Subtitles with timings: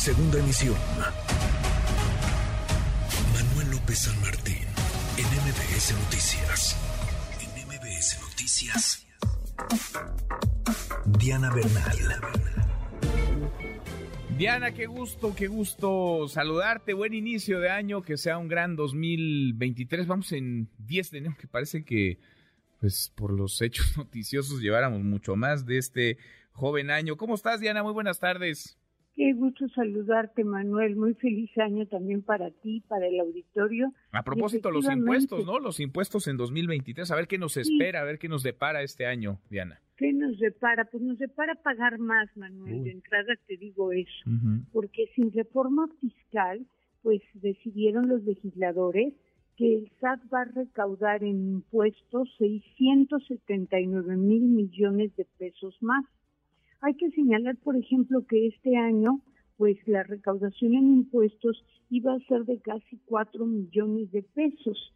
[0.00, 0.76] Segunda emisión.
[3.34, 4.64] Manuel López San Martín,
[5.18, 6.76] en MBS Noticias.
[7.38, 9.06] En MBS Noticias.
[11.04, 11.98] Diana Bernal.
[14.38, 16.94] Diana, qué gusto, qué gusto saludarte.
[16.94, 20.06] Buen inicio de año, que sea un gran 2023.
[20.06, 22.18] Vamos en 10 de enero, que parece que,
[22.80, 26.16] pues, por los hechos noticiosos lleváramos mucho más de este
[26.52, 27.18] joven año.
[27.18, 27.82] ¿Cómo estás, Diana?
[27.82, 28.79] Muy buenas tardes.
[29.14, 30.96] Qué gusto saludarte, Manuel.
[30.96, 33.92] Muy feliz año también para ti, para el auditorio.
[34.12, 35.58] A propósito, los impuestos, ¿no?
[35.58, 37.10] Los impuestos en 2023.
[37.10, 39.80] A ver qué nos espera, a ver qué nos depara este año, Diana.
[39.96, 40.86] ¿Qué nos depara?
[40.86, 42.84] Pues nos depara pagar más, Manuel.
[42.84, 44.30] De entrada te digo eso.
[44.72, 46.66] Porque sin reforma fiscal,
[47.02, 49.12] pues decidieron los legisladores
[49.56, 56.06] que el SAT va a recaudar en impuestos 679 mil millones de pesos más.
[56.82, 59.20] Hay que señalar, por ejemplo, que este año,
[59.58, 64.94] pues la recaudación en impuestos iba a ser de casi 4 millones de pesos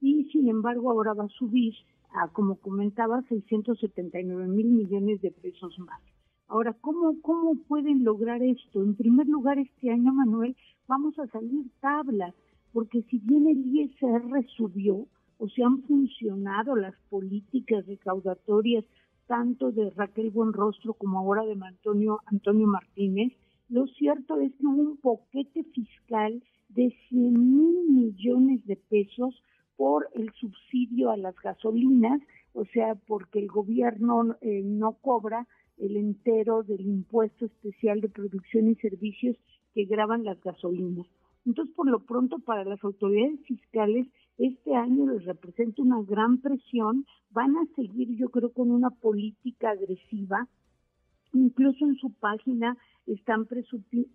[0.00, 1.74] y sin embargo ahora va a subir
[2.12, 6.00] a, como comentaba, 679 mil millones de pesos más.
[6.46, 8.84] Ahora, ¿cómo, ¿cómo pueden lograr esto?
[8.84, 10.54] En primer lugar, este año, Manuel,
[10.86, 12.34] vamos a salir tablas,
[12.72, 18.84] porque si bien el ISR subió, o se han funcionado las políticas recaudatorias
[19.26, 23.32] tanto de Raquel Buenrostro como ahora de Antonio, Antonio Martínez,
[23.68, 29.42] lo cierto es que hubo un boquete fiscal de 100 mil millones de pesos
[29.76, 32.20] por el subsidio a las gasolinas,
[32.52, 35.46] o sea, porque el gobierno eh, no cobra
[35.78, 39.36] el entero del impuesto especial de producción y servicios
[39.74, 41.06] que graban las gasolinas.
[41.46, 44.06] Entonces, por lo pronto, para las autoridades fiscales,
[44.38, 47.06] este año les representa una gran presión.
[47.30, 50.48] Van a seguir, yo creo, con una política agresiva.
[51.32, 53.46] Incluso en su página están,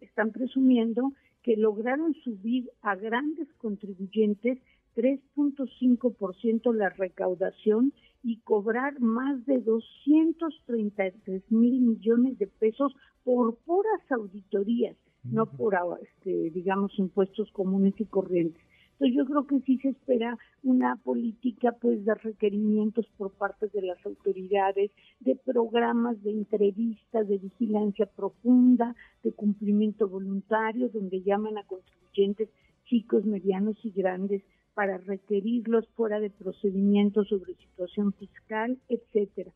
[0.01, 4.59] están presumiendo que lograron subir a grandes contribuyentes
[4.95, 7.93] 3.5% la recaudación
[8.23, 12.93] y cobrar más de 233 mil millones de pesos
[13.23, 18.63] por puras auditorías no por, este, digamos, impuestos comunes y corrientes.
[18.99, 23.81] Entonces yo creo que sí se espera una política pues de requerimientos por parte de
[23.81, 28.93] las autoridades, de programas de entrevistas, de vigilancia profunda,
[29.23, 32.49] de cumplimiento voluntario, donde llaman a contribuyentes
[32.83, 34.43] chicos, medianos y grandes
[34.73, 39.53] para requerirlos fuera de procedimientos sobre situación fiscal, etcétera.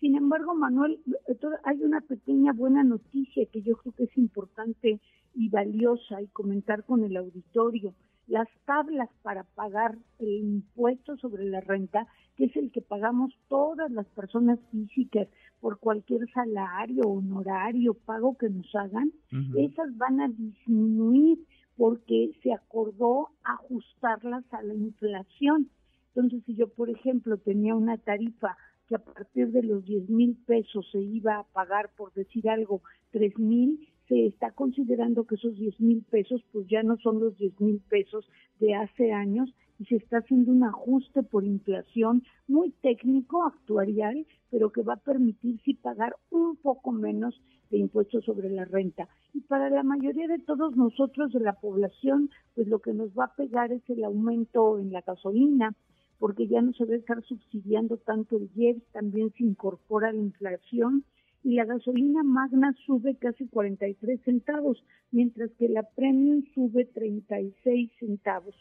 [0.00, 4.98] Sin embargo, Manuel, eh, hay una pequeña buena noticia que yo creo que es importante
[5.40, 7.94] y valiosa y comentar con el auditorio.
[8.26, 12.06] Las tablas para pagar el impuesto sobre la renta,
[12.36, 15.28] que es el que pagamos todas las personas físicas
[15.60, 19.12] por cualquier salario, honorario, pago que nos hagan,
[19.56, 21.38] esas van a disminuir
[21.74, 25.70] porque se acordó ajustarlas a la inflación.
[26.14, 30.36] Entonces, si yo, por ejemplo, tenía una tarifa que a partir de los 10 mil
[30.46, 35.56] pesos se iba a pagar, por decir algo, 3 mil, se está considerando que esos
[35.56, 38.28] 10 mil pesos pues ya no son los 10 mil pesos
[38.58, 44.72] de hace años y se está haciendo un ajuste por inflación muy técnico, actuarial, pero
[44.72, 49.08] que va a permitir sí pagar un poco menos de impuestos sobre la renta.
[49.32, 53.26] Y para la mayoría de todos nosotros de la población, pues lo que nos va
[53.26, 55.72] a pegar es el aumento en la gasolina,
[56.18, 61.04] porque ya no se debe estar subsidiando tanto el IEPS, también se incorpora la inflación
[61.42, 68.54] y la gasolina magna sube casi 43 centavos, mientras que la premium sube 36 centavos,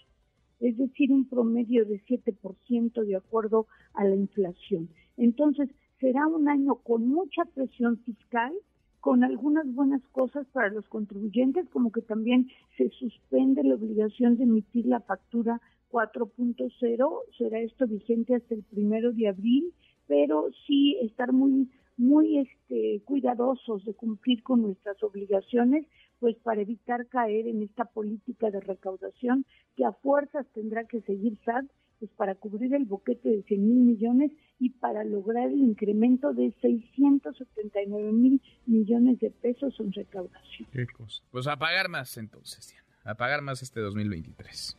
[0.59, 4.90] es decir, un promedio de 7% de acuerdo a la inflación.
[5.17, 5.69] Entonces,
[6.00, 8.53] será un año con mucha presión fiscal,
[9.01, 14.44] con algunas buenas cosas para los contribuyentes, como que también se suspende la obligación de
[14.44, 15.61] emitir la factura
[15.91, 19.73] 4.0, será esto vigente hasta el primero de abril,
[20.07, 21.69] pero sí estar muy
[22.00, 25.86] muy este, cuidadosos de cumplir con nuestras obligaciones,
[26.20, 29.46] pues para evitar caer en esta política de recaudación
[29.76, 31.66] que a fuerzas tendrá que seguir SAT,
[32.00, 36.56] pues para cubrir el boquete de 100 mil millones y para lograr el incremento de
[36.62, 40.70] 679 mil millones de pesos en recaudación.
[40.72, 40.88] Qué.
[41.32, 42.73] Pues a pagar más entonces,
[43.03, 44.78] a pagar más este 2023.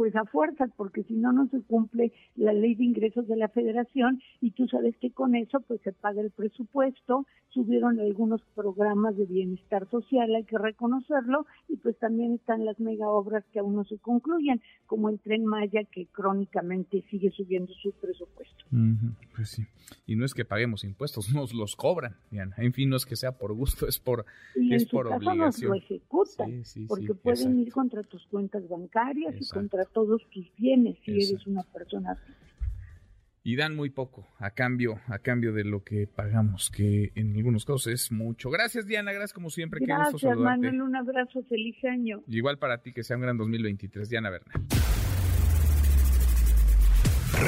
[0.00, 3.48] Pues a fuerzas, porque si no, no se cumple la ley de ingresos de la
[3.48, 9.14] federación y tú sabes que con eso pues se paga el presupuesto, subieron algunos programas
[9.18, 13.74] de bienestar social, hay que reconocerlo, y pues también están las mega obras que aún
[13.74, 18.64] no se concluyen, como el tren Maya que crónicamente sigue subiendo su presupuesto.
[19.40, 19.66] Pues sí,
[20.04, 22.54] y no es que paguemos impuestos, nos los cobran, Diana.
[22.58, 25.08] en fin, no es que sea por gusto, es por, y es en su por
[25.08, 25.70] caso obligación.
[25.70, 30.98] Nos lo ejecutan, porque pueden ir contra tus cuentas bancarias y contra todos tus bienes
[31.06, 32.18] si eres una persona
[33.42, 37.64] y dan muy poco a cambio a cambio de lo que pagamos que en algunos
[37.64, 38.50] casos es mucho.
[38.50, 42.22] Gracias Diana gracias como siempre gracias Manuel un abrazo feliz año.
[42.28, 44.62] Igual para ti que sea un gran 2023 Diana Bernal